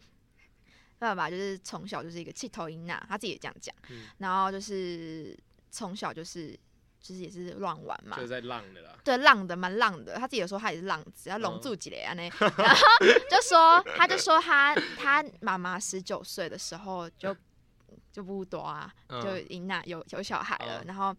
[0.98, 5.38] 爸爸就是从小就是一个气头音呐，他自己也这样讲，嗯然后就是
[5.70, 6.58] 从小就是
[6.98, 8.96] 就是也是乱玩嘛就，是在浪的啦。
[9.04, 10.16] 对，浪的蛮浪的。
[10.16, 12.22] 他自己有时候他也是浪子，要嗯拢住几雷啊那，
[12.56, 12.82] 然后
[13.30, 17.36] 就说他就说他他妈妈十九岁的时候就
[18.10, 21.14] 就不多啊，嗯就已经那有有小孩了，嗯然后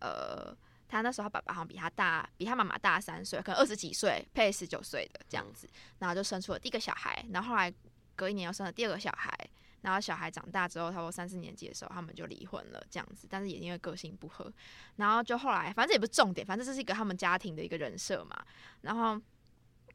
[0.00, 0.54] 呃。
[0.88, 7.72] 他那时候他爸爸好像比他大，比他妈妈大三岁，可能二十几岁，配十九岁的这样子，然后就生出了第一个小孩，然后后来
[8.16, 9.32] 隔一年又生了第二个小孩，
[9.82, 14.52] 然后小孩长大之后，差不多三四年级的时候，他们就离婚了，这样子，但是也因为个性不合，
[14.96, 18.44] 然后就后来，反正也不是重点，反正这是一个他们家庭的一个人设嘛。
[18.80, 19.20] 然后，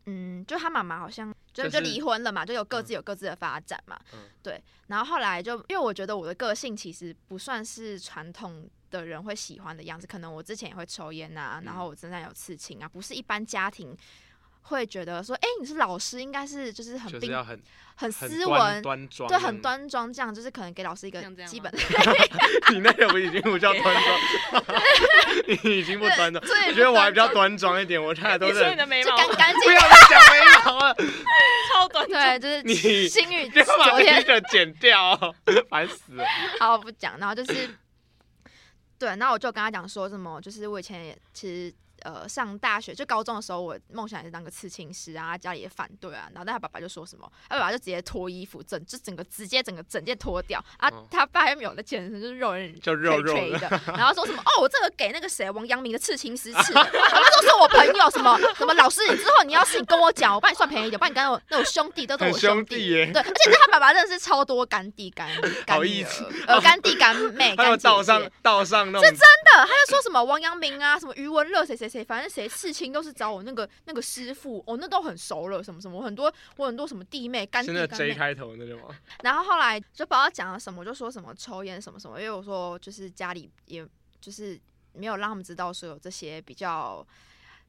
[0.06, 4.00] 嗯，就他妈妈好像就就离婚了嘛，就有各自有各自的发展嘛。
[4.14, 4.62] 嗯对。
[4.88, 13.98] 然后后来就因为我觉得我的个性其实不算是传统的人会喜欢的样子，可能我之前也会抽烟啊，然后我身上有刺青啊，不是一般家庭。
[14.68, 17.62] 会觉得说，哎、你是老师，应该是就是很冰、就是要很
[17.98, 19.62] 很很斯文，端庄，对，很。
[19.62, 21.78] 端庄，这样就是可能给老师一个基本的
[22.72, 24.64] 你那个不已经不叫端庄，
[25.48, 26.42] 你已经不端庄。
[26.70, 30.96] 我觉得我还比较端庄一点，我看来都你是你的眉毛就干干净不要再讲眉毛了，
[31.74, 35.36] 超短，对，就是你心语你要把昨天这个剪掉哦，
[35.70, 36.24] 烦死了。
[36.62, 37.70] 好不讲，然后就是
[39.04, 63.12] 对，然后我就跟他讲说什么，就是我以前也其实呃上大学就高中的时候，我梦想也是当个刺青师啊，家里也反对啊，然后但他爸爸就说什么，他爸爸就直接脱衣服，整就整个直接整个整件脱掉啊，哦他爸又没有在健身，就是肉人就肉肉的然后说什么哦，我这个给那个谁王阳明的刺青师刺的，然后都是我朋友什么什么老师，你之后你要是你跟我讲，我帮你算便宜一点，不然你跟我那种兄弟都是我兄弟弟耶。
[63.12, 69.20] 对，而且他爸爸真的是超多干弟干干女儿好义气呃干弟干妹，还有道上道上那种真的，
[69.56, 78.14] 他就说什么王阳明啊，什么余文乐，谁谁谁，反正谁刺青都是找我那个那个师傅，哦，那都很熟了，什么什么，我很多我很多什么弟妹、干弟真的干 J 妹。
[78.16, 78.90] 开头那种吗？
[79.24, 83.88] 然后后来就不知道讲了什么，我就说什么抽烟什么什么，因为我说就是家里也
[84.20, 84.60] 就是
[84.94, 87.06] 没有让他们知道说有这些比较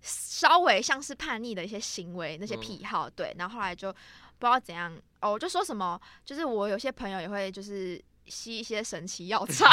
[0.01, 3.35] 稍微像是叛逆的一些行为，那些嗯癖好，对。
[3.39, 9.67] 然后后来就不知道怎样，哦，我就说什么，就是我有些朋友也会就是吸一些神奇药 草。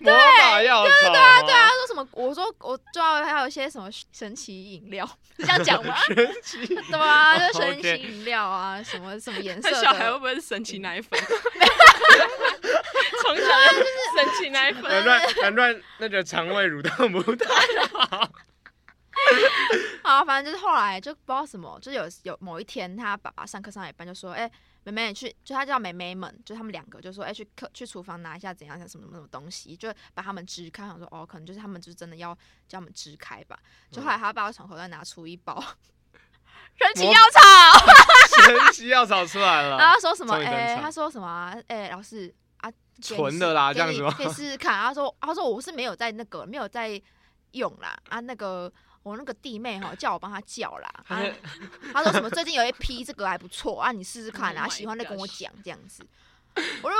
[0.00, 2.06] 魔法药草，对啊对他说什么？
[2.12, 5.04] 我说我知道还有一些什么神奇饮料，
[5.36, 5.96] 是这样讲吗？
[6.06, 6.66] 神奇。
[6.90, 10.18] 对啊，就神奇饮料啊，什么什么颜色他小孩会。
[10.18, 11.18] 不会是神奇奶粉？
[13.22, 13.84] 从小就是
[14.16, 17.48] 神奇奶粉，难怪难怪那个肠胃蠕动不太
[17.92, 18.30] 好。
[20.02, 24.50] 好，反正就是后来就不知道什么，就有有某一天，他爸爸上课上到一半就说：“哎、
[24.84, 30.86] 妹妹去，就她叫妹妹们，就他们两个就说：哎、去客去厨房拿一下怎样什么什么什么东西，就把他们支开。
[30.86, 32.34] 想说哦，可能就是他们就是真的要
[32.66, 33.58] 叫他们支开吧。
[33.90, 35.62] 就后来他爸从口袋拿出一包
[36.78, 37.40] 神奇魔药草。”
[38.42, 40.34] 神奇药草出来了然后了，他说什么？
[40.36, 41.54] 哎、他说什么、啊？
[41.66, 42.70] 哎、老师啊，
[43.02, 44.80] 纯的啦这样子吗可以试试看。
[44.80, 47.00] 他说，他说我是没有在那个没有在
[47.52, 50.88] 用啦啊，那个我那个弟妹哈叫我帮她叫啦。
[50.88, 51.34] 啊他是，
[51.92, 56.06] 他说什么最近有一批这个还不错啊，你试试看啊，Oh 喜欢的跟我讲这样子。
[56.82, 56.96] 我就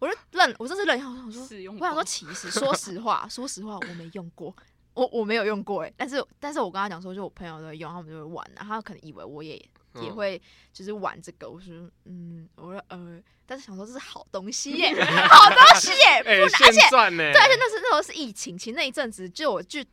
[0.00, 4.54] 我就愣，我真是愣一下，我想说，我想说，其实说实话，说实话，我没用过，
[4.94, 10.40] 我我没有用过哎、但是但是我跟他讲说，就我朋友都会用，他们就会玩啊，他可能以为我也也嗯会
[10.72, 11.72] 就是玩这个，我说
[12.04, 14.92] 嗯，我说呃，但是想说这是好东西耶，
[15.28, 19.84] 好东西耶，哎不能，而且现赚呢，对，而且那是那时候是疫情，其实那一阵子就我据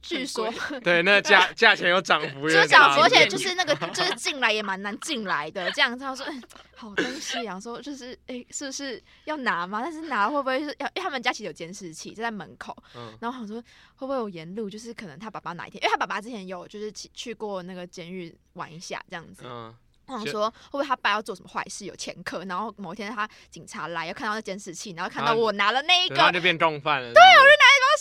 [0.00, 6.42] 据说 对，那个价 价钱有涨幅，就是涨幅，而且且就是那个就是进来也蛮难进来的，这样他说、嗯、
[6.76, 9.80] 好东西然后，说就是哎、是不是要拿吗？
[9.82, 10.86] 但是拿会不会是要？
[10.88, 13.60] 因为他们家其实有监视器，就在门口，嗯然后我想说
[13.96, 19.74] 会不会有沿路，就是可能他爸爸哪一天，因为他爸爸之前有就是去去过那个监狱玩一下这样子，嗯，
[20.06, 27.12] 我想说会不会他爸要做什么坏事有前科，然后某一天他警察来要看到那监视器，然后看到我拿了那一个对，他就变重犯了。
[27.12, 27.44] 对，我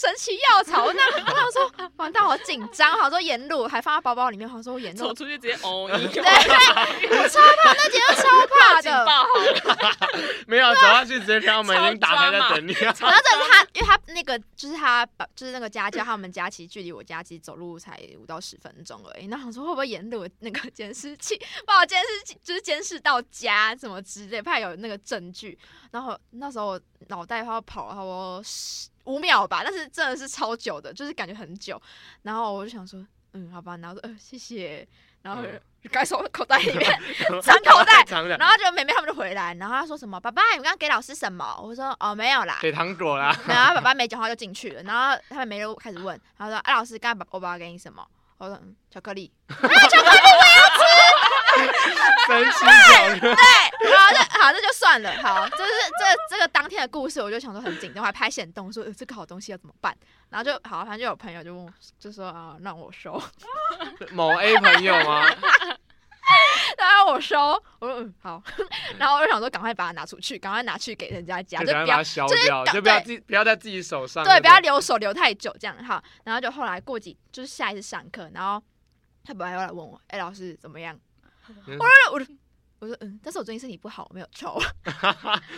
[0.02, 9.06] 神奇药草，那 我想说完蛋，好紧张，好说沿路还放在包包里面，好说我沿路走出去直接哦 一，对，我超怕，那节奏超怕的。
[10.48, 12.74] 没有走下去直接看到门已经打开在等你。
[12.74, 19.28] 然后这是他，因为他那个就是他把就是那个家教，他们家其实距离我家其实走路才五到十分钟而已。
[19.28, 25.56] 那我说会不会沿路那个监视器把我监视器就是监视到家什么之类，怕有那个证据。
[25.92, 31.82] 然后那时候我脑袋要跑了差不多十五秒吧，但是真的是超久的，就是感觉很久。
[32.24, 34.88] 然后我就想说，嗯，好吧，然后说呃谢谢，
[35.22, 37.02] 然后嗯就赶手口袋里面
[37.42, 38.06] 藏口袋。
[38.38, 42.60] 然后就妹妹他们就回来，然后他说什么：“爸爸，你刚刚给老师什么？”我说：“哦，没有啦。
[42.62, 48.06] 给糖果啦。”然后他爸爸没讲话就进去了，然后他们没人开始问，他说：“啊，老师，刚刚我爸爸给你什么？”
[48.38, 49.32] 我说：“嗯，巧克力。
[49.50, 50.20] 神奇 巧克力，”
[52.28, 55.12] 对，然后就好，这就算了。
[55.22, 59.96] 好，就是这这个当天的故事，我就想说很紧张，我还拍线动说、呃、这个好东西要怎么办。
[60.30, 63.22] 然后就好，反正就有朋友就问我，就说啊，让我收，
[64.12, 65.26] 某 A 朋友吗？
[66.78, 68.42] 然后我收，我说嗯好，
[68.98, 72.04] 然后我就想说赶快把它拿出去，赶快拿去给人家家，就不要
[72.66, 74.24] 就不要对自不要在自己手上。
[74.24, 76.02] 对，不要留手留太久这样哈。
[76.24, 78.64] 然后就后来过几，就是下一次上课，然后
[79.26, 80.98] 他本来又来问我，哎、老师怎么样？
[81.50, 82.26] 嗯我说我就
[82.80, 84.60] 我说嗯，但是我最近身体不好，我没有抽，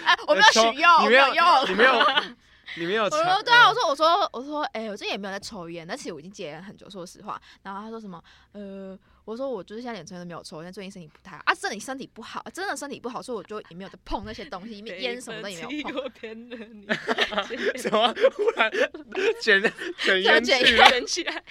[0.05, 1.45] 哎，我没有抽许用，我没有用。
[1.69, 1.93] 你没有，
[2.77, 3.09] 你没有我。
[3.09, 7.41] 说对啊，我嗯说我说我说，哎、我最近也没有在抽烟，但其实我已经戒烟很久，说实话。
[7.61, 16.11] 然后他说什么，呃，我说我就是现在连抽烟都没有抽，因为最近身体不太好啊，真的身体不好，真的身体不好，所以我就也没有在碰那些东西，烟什么的也没有碰。
[16.11, 16.85] 天哪你，
[17.79, 18.13] 什么？
[18.35, 18.69] 忽然
[19.41, 19.61] 卷
[19.99, 21.41] 卷烟卷起来，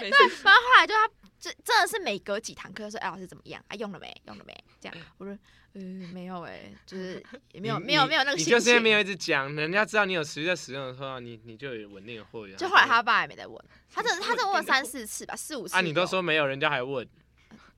[0.00, 1.08] 没事，反正后来就他
[1.42, 3.74] 这真的是每隔几堂课就说，哎，老师怎么样啊？
[3.74, 4.22] 用了没？
[4.28, 4.64] 用了没？
[4.80, 5.36] 这样，我说，
[5.74, 8.52] 嗯、没有哎、就是也没有没有没有那个你心情。
[8.52, 12.56] 就是因为没有一直讲，人家知道你有持续在使用的时候，你你就有稳定的货源。
[12.56, 13.60] 就后来他爸也没再问，
[13.92, 15.74] 他这他这问了三四次吧，四五次。
[15.76, 17.04] 啊，你都，说没有，人家还问，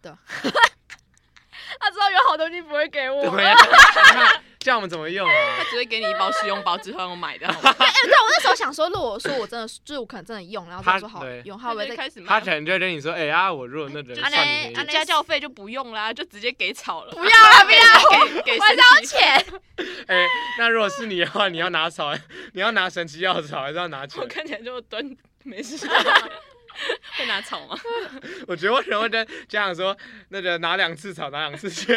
[0.02, 0.12] 对
[1.80, 3.24] 他知道有好东西不会给我。
[4.64, 5.56] 这样我们怎么用啊？
[5.58, 19.46] 他只会给你一包试用包，之后我买的， 哎、对，我那时候想说，如果说我真的就是我可能真的用，然后他说好对用，他会不会再开始骂他可能就会跟你说，哎啊，我如果那人就算啊你的那啊那家教费就不用啦，就直接给草了，不要啊不要， 给给我还是神奇要钱。
[20.08, 20.26] 哎，
[20.58, 22.14] 那如果是你的话，你要拿草，
[22.54, 24.26] 你要拿神奇药草，还是要拿钱我？
[24.26, 25.86] 看起来就蹲没事，
[27.18, 27.78] 会拿草吗？
[28.48, 29.94] 我觉得为什么会跟家长说，
[30.30, 31.94] 那个拿两次草，拿两次钱？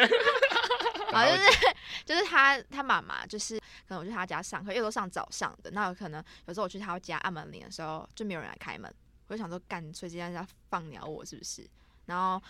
[1.17, 1.75] 好，就是
[2.05, 8.93] 就是他他妈妈就是可能我去他家上课，因为都上早上的，那有可能有时候我去他家按门铃的时候就没有人来开门，
[9.27, 11.67] 我就想说干脆今天要放鸟我是不是？
[12.05, 12.41] 然后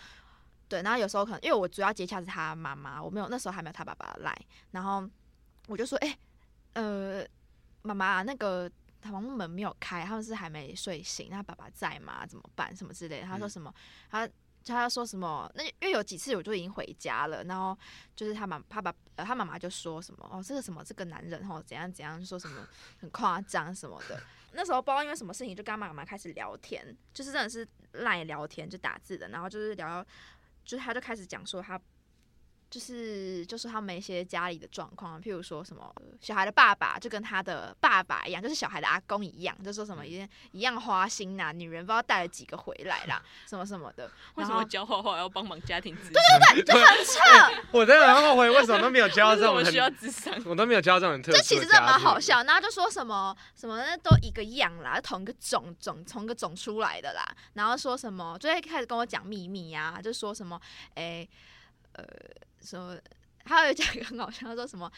[0.68, 4.36] 对，然后有时候可能因为我主要接洽是他妈妈，我没有那时候还没有他爸爸来，
[4.70, 5.08] 然后
[5.66, 6.18] 我就说哎、
[6.74, 7.24] 呃
[7.82, 8.70] 妈妈那个。
[9.00, 12.26] 他房门没有开，他们是还没睡醒，那爸爸在吗？
[12.26, 12.74] 怎么办？
[12.74, 13.26] 什么之类的。
[13.28, 13.72] 他说嗯什么？
[14.10, 14.28] 他
[14.74, 15.50] 他说什么？
[15.54, 17.76] 那因为有几次我就已经回家了，然后
[18.14, 22.66] 就是他妈他爸呃他妈妈就说什么哦这个什么这个男人哦怎样怎样，说什么
[23.00, 24.20] 很夸张什么的。
[24.52, 30.04] 那时候不知道因为什么事情就跟他妈妈开始聊天，就是真的是赖聊天就打字的，然后就是聊，
[30.64, 31.80] 就是他就开始讲说他。
[32.70, 46.62] 就是就是他们一些家里的状况，譬如说什么呃小孩的爸爸就跟他的爸爸一样，就是小孩的阿公一样，就说什么一样一样花心呐、女人不知道带了几个回来啦， 什么什么的，为什么教画画要帮忙家庭对对对？
[46.62, 47.20] 就很 扯，
[47.72, 50.34] 我真的很后悔，为什么都没有教这种需要智商？
[50.44, 52.42] 我都没有教这种很特殊这其实真的蛮好笑。
[52.42, 57.24] 然后就说什么什么那都一个样啦，同一个种种同一个种出来的啦。
[57.54, 60.60] 然后说什么就会开始跟我讲秘密呀、就说什么
[60.94, 61.28] 诶
[61.98, 62.06] 呃
[62.60, 62.98] 什么，
[63.44, 64.90] 还有讲一个很好笑，他说什么。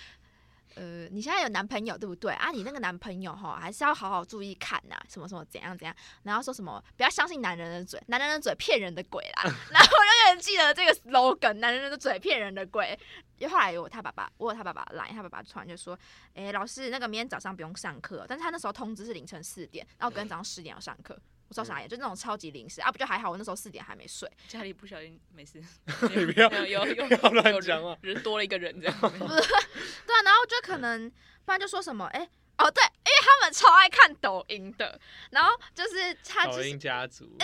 [0.76, 2.52] 呃，你现在有男朋友对不对啊？
[2.52, 5.92] 你那个男朋友哈，还是要好好注意看呐、什么什么怎样怎样。
[6.22, 9.42] 然后说什么不要相信男人的嘴，男人的嘴骗人的鬼啦。
[9.72, 12.96] 然后我永远记得这个 slogan，男人的嘴骗人的鬼。
[13.38, 15.98] 因为后来有他爸爸，我有他爸爸来，他爸爸突然就说
[16.34, 21.18] ：“哎、老师，那个明天早上不用上课。”但是他那时候通知是凌晨四点，然后隔天 早上十点要上课。
[21.50, 22.80] 我超傻眼，就那种超级零食。
[22.80, 23.28] 啊，不就还好？
[23.28, 25.60] 我那时候四点还没睡，家里不小心没事，
[26.14, 27.98] 你不要有有乱有讲话。
[28.02, 28.96] 人人多了一个人这样。
[29.02, 31.10] 对啊，然后就可能
[31.44, 32.20] 不然就说什么，哎、
[32.58, 37.36] 哦，对，因为他们超爱看抖音的，然后就是他就是抖音家族，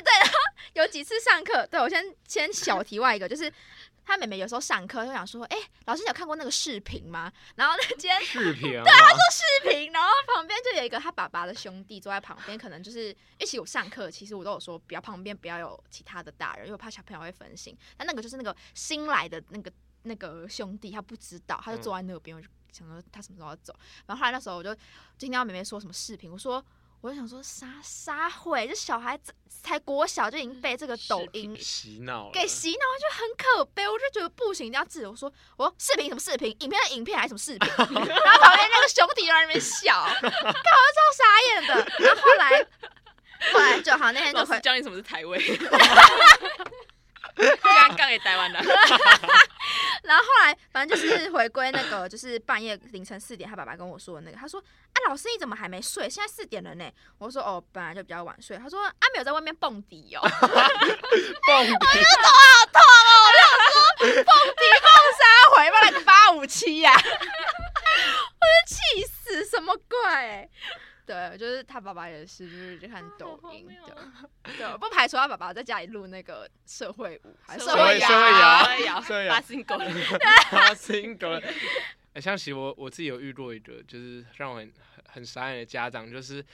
[0.74, 3.52] 有几次上课，对我先先小题外一个，就是
[4.06, 7.30] 他妹妹有时候上课就想说，哎、老师你有看过那个视频吗？
[7.56, 17.76] 然后那今天视频 啊，对，他说视频，然后旁边就有一个他爸爸的兄弟坐在旁边，可能就是一起有上课，其实我都有说不要旁边不要有其他的大人，因为我怕小朋友会分心。
[17.96, 19.72] 但那个就是那个新来的那个
[20.04, 23.74] 那个兄弟，他不知道，他就坐在那边，我就想说他什么时候要走。
[24.06, 24.80] 然后后来那时候我就就
[25.18, 26.64] 听到妹妹说什么视频，我说。
[27.00, 29.32] 我就想说啥啥会，这小孩子
[29.62, 33.86] 才国小就已经被这个抖音洗脑了，给洗脑，就很可悲。
[33.88, 35.06] 我就觉得不行，一定要治。
[35.06, 37.68] 我说我说视频什么视频，影片的影片还是什么视频？
[37.78, 40.50] 然后旁边那个兄弟在那边笑，看我就
[40.96, 41.74] 超傻眼的。
[42.00, 42.66] 然后后来
[43.52, 45.38] 后来就好，那天就回教你什么是台位，
[47.36, 48.58] 刚刚给台湾的，
[50.04, 54.58] 然后后来反正就是回归那个，就是半夜凌晨四点，他爸爸跟我说的那个，他说
[54.94, 56.08] ：“啊，老师你怎么还没睡？
[56.08, 61.72] 现在四点了呢。”我说：“哦，本来就比较晚睡。”他说：“啊，没有在外面蹦迪哦，蹦迪
[64.00, 64.62] 蹦迪，
[65.16, 65.24] 啥
[65.56, 70.50] 回吧，那个八五七呀， 我就气死，什么鬼？
[71.06, 73.96] 对，就是他爸爸也是，就是去看抖音的，
[74.58, 79.78] 对，我不排除他爸爸在家里录那个社会舞，还是社会摇，社会摇社会摇，社会摇八星狗，
[80.50, 81.28] 他心狗。
[82.12, 86.44] 哎，像其实我我自己有遇过一个，就是让我很很很傻眼的家长，就是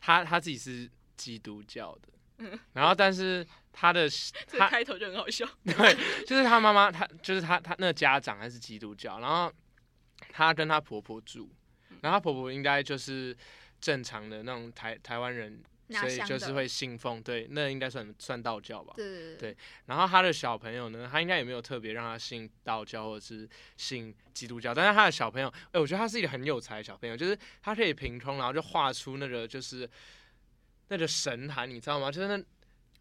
[0.00, 4.08] 他他自己是基督教的，嗯然后但是他的
[4.46, 5.44] 这个他开头就很好笑。
[5.64, 9.52] 对，就是他妈妈，他就是他他那个家长还是基督教，然后
[10.30, 11.50] 他跟他婆婆住，
[12.02, 13.34] 然后他婆婆应该就是
[13.86, 18.94] 正常的那种台台湾人，所以就是会信奉，对，那应该算算道教吧。
[18.96, 29.88] 对对对然后他的小朋友呢，他应该也没有特别让他信道教或者是信基督教，但是他的小朋友，哎，我觉得他是一个很有才的小朋友，就是他可以凭空，然后就画出那个就是
[30.88, 32.10] 那个神坛，你知道吗？
[32.10, 32.44] 就是那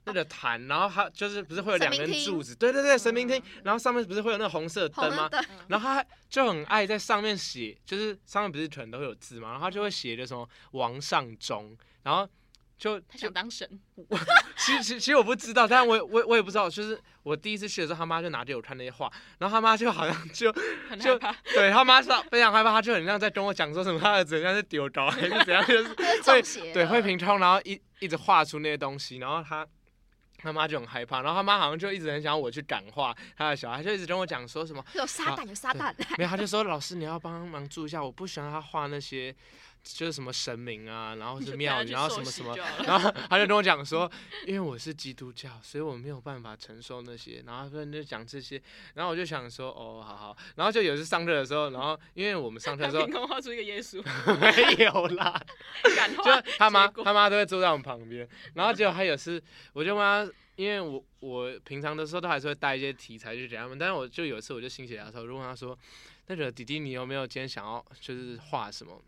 [0.06, 5.30] 那个坛，然后他就是不是会有两根柱子，对对对，神明厅，然后上面不是会有那个红色的灯吗？
[5.68, 12.28] 然后他就很爱在上面写，就是上面不是可能都会有字嘛，然后他就会写的什么王上忠，然后
[12.78, 13.68] 就他想当神，
[14.58, 20.52] 其实其实其实我不知道，但我我我也不知道，就是我第一次去的时候，他妈就拿给我看那些画，然后他妈就好像就
[21.02, 21.20] 就。
[21.56, 25.90] 对他妈是非常害怕，他就很像在跟我讲说什么他儿子像是丢高还是怎样，就是
[26.24, 26.42] 会
[26.74, 29.66] 对会平冲，然后一一直画出那些东西，然后他。
[30.46, 39.36] 他妈就很害怕，然后他妈好像就一直很想要我去感化他的小孩，就一直跟我讲说什么，有撒旦，有撒旦，没有，他就说老师你要帮忙注意一下，我不喜欢他画那些
[39.86, 44.12] 就是什么神明啊，然后是庙宇，然后什么什么，然后他就跟我讲 说，
[44.48, 48.60] 因为我是基督教，所以我没有办法承受那些，然后他就讲这些，
[48.96, 54.04] 然后我就想说，哦，好好，然后就有一次上课的时候，然后因为我们上课的时候凭空画出一个耶稣，
[54.40, 55.40] 没有啦，
[56.26, 59.42] 就他妈他妈都会坐在我们旁边，然后结果还有是，
[59.74, 65.78] 我就问他，因为我我平常的时候都还是会带一些题材去给他们，但是我就有一次我就心血来潮，就问他说，
[66.26, 69.00] 那个弟弟你有没有今天想要就是画什么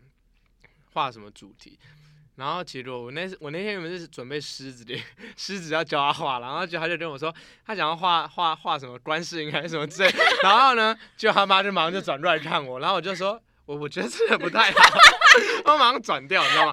[0.92, 1.78] 画什么主题？
[2.36, 4.96] 然后其实我那我那天原本是准备狮子的，
[5.36, 7.34] 狮子要教他画，然后就他就跟我说
[7.66, 10.10] 他想要画画画什么观世音还是什么之类，
[10.44, 14.78] 然后呢，就他妈就马上就转过来看我，然后我就说我我觉得这个不太好，
[15.72, 16.72] 我马上转掉，你知道吗？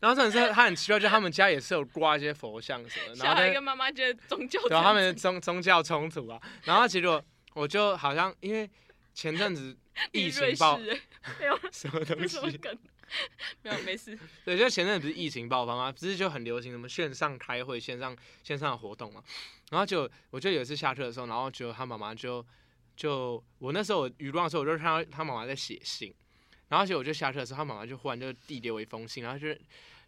[0.00, 8.70] 然后真的是他很奇怪，就他们家也是有挂一些佛像什么的，然后跟小孩跟妈妈觉得宗教对啊，他们的宗宗教冲突啊，然后结果我就好像因为
[9.12, 9.76] 前阵子
[10.12, 12.74] 疫情爆没有什么东西，梗？
[13.62, 15.90] 没有没事， 对，就前阵子不是疫情爆发吗？
[15.90, 19.22] 不是就很流行什么线上开会、线上线上的活动嘛？
[19.70, 22.44] 然后就我就有一次下课的时候，然后就他妈妈就
[22.96, 26.14] 就我那时候我余光的时候，我就看到他妈妈在写信，
[26.68, 29.48] 然后结果我就下课的时候，他妈妈就忽然就递给我一封信，然后就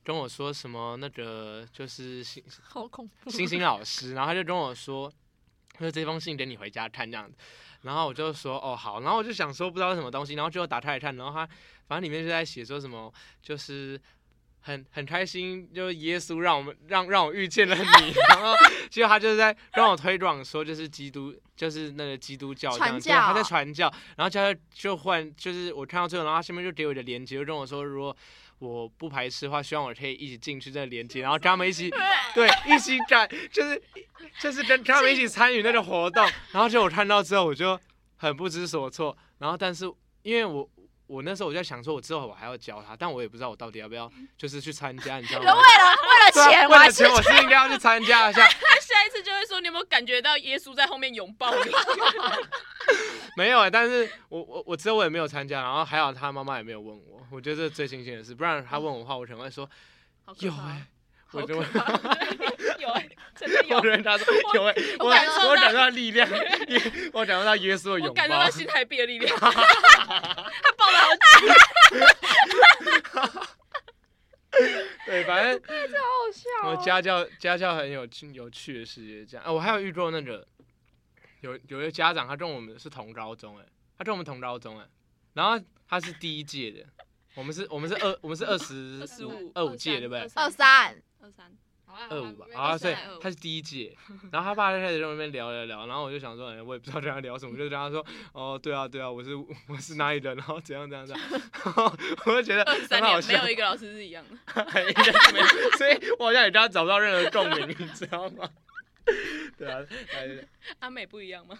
[0.04, 5.12] 跟我说什么那个就是星好恐怖星星老师，然后他就跟我说，
[5.72, 7.36] 他说这封信等你回家看这样子，
[7.82, 11.46] 然后我就说哦好，然后我就想说不知道是什么东西，然后最后打开来看，然后他
[11.86, 14.00] 反正里面就在写说什么，就是
[14.60, 17.82] 很很开心，就是耶稣让我们让让我遇见了你，
[18.30, 18.54] 然后
[18.90, 24.40] 结果他就是在让我推广说就是基督就是那个基督教这样，传教对他在传教，然后就
[24.72, 28.16] 就换就是我看到最后，然后他下面就给我一个链接，就跟我说如果。
[28.62, 31.90] 我不排斥的话，希望我可以一起进去这个连接，然后跟他们一起，
[32.32, 33.82] 对，一起改，就是
[34.40, 36.22] 就是跟跟他们一起参与那个活动。
[36.52, 37.78] 然后就我看到之后，我就
[38.16, 39.16] 很不知所措。
[39.38, 39.84] 然后但是
[40.22, 40.68] 因为我
[41.06, 45.62] 我那时候我就在想说，我之后我还要教他，但我也不知道我到底要不要就是去参加，你知道吗为了吗？
[46.02, 48.46] 为了钱，我还是为了钱，我是应该要去参加一下。
[48.46, 48.48] 他
[48.80, 51.70] 下一次就会说，你有没有感觉到耶稣在后面拥抱你？
[53.36, 59.68] 没有啊、但是我我我之后我也没有参加，然后还好他妈妈也没有问我，我觉得这是最庆幸的事，不然他问我的话，我可能会说
[60.38, 60.86] 有哎、
[61.32, 61.64] 我就会
[62.78, 63.82] 有哎，真的有我。
[63.82, 66.28] 跟他说有哎、我我感受到我感受到力量，
[67.12, 68.50] 我感受到耶稣的我拥抱感受到。
[68.50, 71.08] 新台币的力量， 他抱了好
[71.40, 71.48] 紧。
[75.06, 79.50] 对，反正好笑我家教家教很有趣有趣的事情，这样、啊。
[79.52, 80.46] 我还有遇过那个
[81.40, 83.64] 有有一个家长，他跟我们是同高中哎、
[83.96, 84.86] 他跟我们同高中哎、
[85.32, 85.58] 然后
[85.88, 86.84] 他是第一届的，
[87.34, 90.20] 我们是我们是二我们是二十25二五届对不对？
[90.34, 91.56] 二三，二三，
[92.10, 93.96] 二五吧，啊，所以他是第一届，
[94.32, 99.36] 然后他爸就开始在那边聊聊聊，然后我就想说，哎、我也不知道跟他聊什么，我就跟他说，哦，对啊，对啊，我是
[99.68, 101.30] 我是哪里人，然后怎样怎样怎样，
[101.64, 101.84] 然后
[102.26, 104.34] 我就觉得二三很好笑年没有，一个老师是一样的。
[104.82, 105.46] 应该是没有，
[105.78, 108.50] 所以我好像也跟他找不到任何共鸣，你知道吗？
[109.56, 110.48] 对啊，来。
[110.80, 111.56] 阿美不一样吗？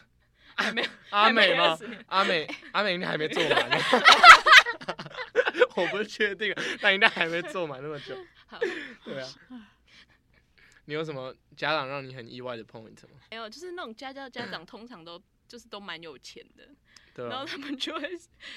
[0.62, 2.04] 还没有阿美吗还没20年？
[2.08, 3.76] 阿美，阿美应该还没做满呢，
[5.76, 8.16] 我不是确定，但应该还没做满那么久。
[9.04, 9.28] 对啊，
[10.86, 13.18] 你有什么家长让你很意外的 point 吗？
[13.30, 16.68] 没有，就是那种家教家长通常都就是都蛮有钱的，
[17.14, 18.10] 对啊，然后他们就会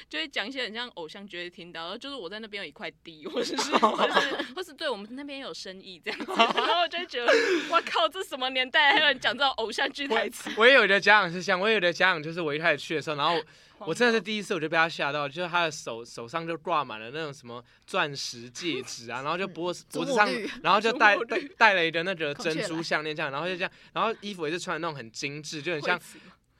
[0.10, 7.32] 就会讲一些很像偶像剧会听到，然后就是我在那边有一块地， 或者是 或是或是对我们那边有生意这样子， 然后我就会觉得，
[7.72, 10.49] 我靠，这什么年代还有人讲这种偶像剧台词？
[10.58, 13.41] 我也有一个家长是像，我也有一个家长就是我一开始去的时候，然后
[13.80, 25.99] 我真的是第一次我就被他吓到，就是他的手手上就挂满了那种什么钻石戒指啊，然后就脖子脖子上绿，然后就戴戴戴了一个那个孔雀珍珠项链这样，然后就这样，然后衣服也是穿的那种很精致，就很像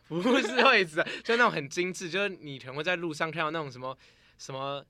[0.08, 3.98] 不是惠子，就那种很精致，就是你可能会在路上看到那种什么
[4.38, 4.86] 什么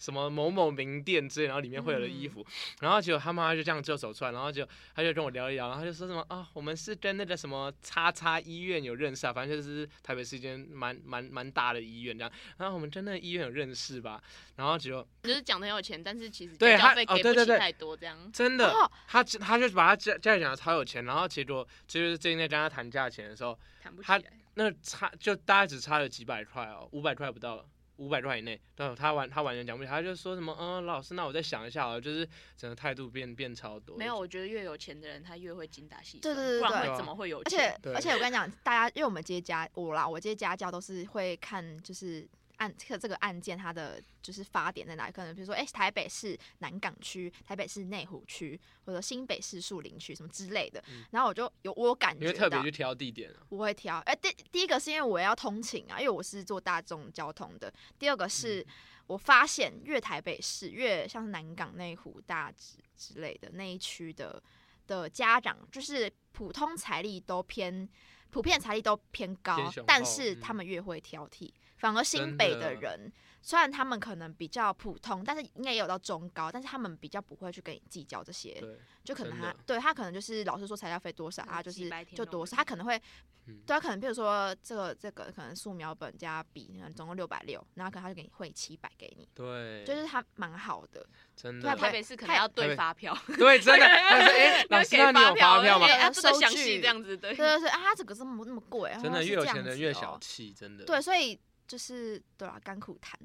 [0.00, 2.44] 什么某某名店之类，然后里面会有的衣服，
[2.80, 14.20] 然后结果他妈就这样就走出来，然后就他就跟我聊一聊，然后他就说什么啊，我们是跟那个什么叉叉医院有认识啊，反正就是台北是一间蛮蛮蛮大的医院这样，然后我们跟那个医院有认识吧，
[14.56, 18.18] 然后结果就是讲的很有钱，但是其实对他哦对对对太多这样。
[18.32, 18.72] 真的。
[18.72, 24.22] 哦，他他就把他家家里讲的超有钱，然后结果就是最近在跟他谈价钱的时候，谈不起来，
[24.54, 27.64] 那差就大概只差了几百块哦，五百块不到，
[27.96, 28.60] 五百块以内。
[28.74, 33.96] 对，他完他完全讲不起，他就说什么，嗯，老师，那我再想一下哦，就是整个态度变变超多。
[33.96, 42.28] 没有，我觉得越有钱的人他越会精打细算，对对对对不然会怎么会有而且而且我跟你讲，大家因为我们接家我啦，我接家教都是会看就是。
[42.60, 45.12] 案这个这个案件，它的就是发点在哪里？
[45.12, 50.82] 可能比如说，哎、台北市南港区、台北市内湖区，或者新北市树林区什么之类的。
[50.88, 53.42] 嗯然后我就有我有感你会觉到，特别去挑地点啊。
[53.48, 53.98] 我会挑。
[54.00, 57.72] 哎、第第一个是因为我要通勤啊，因为我是坐大众交通的。
[57.98, 58.64] 第二个是、
[59.06, 64.40] 我发现越台北市越像是南港、内湖、大直之类的那一区的
[64.86, 67.88] 的家长，就是普通财力都偏
[68.30, 69.56] 普遍财力都偏高
[69.86, 71.50] 但是嗯他们越会挑剔。
[71.76, 73.10] 反而新北的的人，
[73.40, 78.62] 虽然他们可能比较普通，但是应该也有到中高，但是他们比较不会去跟你计较这些。
[79.02, 83.00] 就可能他对他可能就是老师说材料费多少啊，嗯就是就多少，他可能会
[83.46, 91.06] 嗯，对他可能比如说这个这个可能素描本加笔，总共六百六，然后可能他就给你汇七百给你，对，就是他蛮好的。
[91.40, 93.86] 真的对啊，台北市可能要对发票， 对，真的。
[93.88, 95.86] 他说哎，老师，那你有发票吗？
[95.86, 100.84] 哎哎，这个收详细据这样子，对对对对，啊，他这个这么那么贵，真的越有钱的人越小气，真的。
[100.84, 103.18] 对，，所以就是对啊，甘苦谈。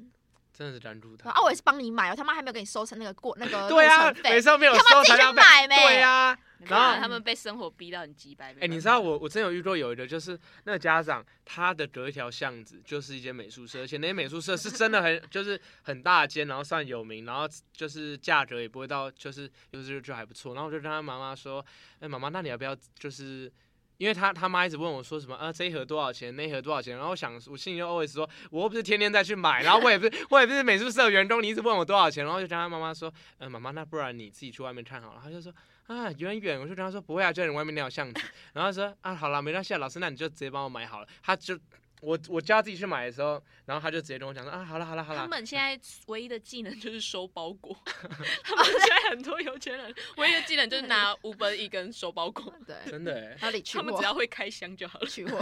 [0.58, 1.30] 真的是拦住他。
[1.30, 5.42] 啊，我也是帮你买，我他妈还没有给你收成那个过那个 对啊，路程费每次都没有他妈自己去收材料费。
[5.42, 5.76] 买没？
[5.76, 8.56] 对啊，然然后后他们被生活逼到很鸡掰。
[8.62, 20.54] 哎、你知道我我真有遇过有一个，就是那个家长，他的隔一条巷子就是一间美术社，而且那些美术社是真的很 就是很大间，然后算有名，然后就是价格也不会到就是就是就还不错。
[20.54, 21.64] 然后我就跟他妈妈说，
[22.00, 23.52] 哎、妈妈，那你要不要就是？
[23.98, 35.22] 因为他他妈一直问我说什么啊这一盒多少钱，那一盒多少钱，然后我想我心里就 always 说，我又不是天天再去买，然后我也不是我也不是美术社的员工，你一直问我多少钱，然后就跟他妈妈说，呃妈妈，那不然你自己去外面看好了。
[35.24, 35.54] 他就说
[35.88, 38.22] 啊远远，我就跟他说不会啊，就在你外面那条巷子。
[38.54, 41.08] 然后说啊，好了，没关系啊，老师，那你就直接帮我买好了。
[41.24, 41.58] 他就
[42.02, 55.40] 我我家自己去买的时候，然后他就直接跟我讲说啊，好了好了好了他，们现在唯一的技能就是收包裹， 他们现在很多有钱人唯一的技能就是拿五本一根收包裹， 对， 真的哎，然后你取他们只，要会开箱就好了，取货，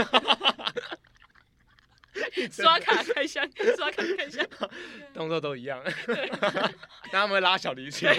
[2.51, 4.45] 刷卡开箱，刷卡开箱。
[5.13, 6.69] 动作都一样，然后
[7.11, 8.07] 他们会拉小提琴。
[8.07, 8.13] 我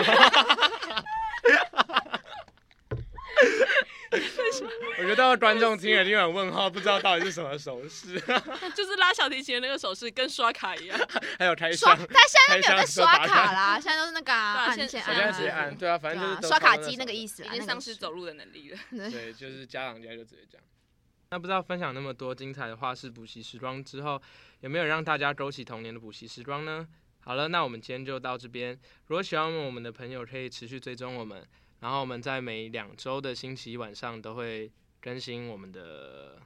[4.98, 8.18] 我觉得观众听了听完问号，不知道到底是什么手势，
[8.74, 10.98] 就是拉小提琴的那个手势，跟刷卡一样。
[11.38, 18.78] 还有开刷，箱，他现在都没有在刷卡啦，现在都是那个现我按键按啊，现在直接按，对啊，反正就是刷卡机那个意思，已经丧失走路的能力了。
[18.90, 20.64] 对，就是家长家就直接这样。
[21.30, 24.20] 那不知道分享那么多精彩的画室补习时光之后，
[24.60, 26.86] 有没有让大家勾起童年的补习时光呢？
[27.20, 28.78] 好了，那我们今天就到这边。
[29.06, 31.44] 如果喜欢我们的朋友，可以持续追踪我们，
[31.80, 34.70] 然后我们在每两周的星期一晚上都会
[35.04, 36.38] 更新我们的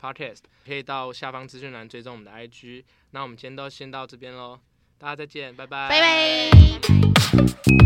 [0.00, 2.84] podcast，可以到下方资讯栏追踪我们的 IG。
[3.10, 4.60] 那我们今天都先到这边喽，
[4.96, 7.85] 大家再见，拜拜，拜拜。